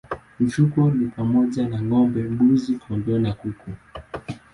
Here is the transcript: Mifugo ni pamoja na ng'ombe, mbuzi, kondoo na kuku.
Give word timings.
Mifugo 0.39 0.91
ni 0.91 1.05
pamoja 1.07 1.67
na 1.69 1.81
ng'ombe, 1.81 2.19
mbuzi, 2.23 2.73
kondoo 2.81 3.19
na 3.19 3.33
kuku. 3.33 3.69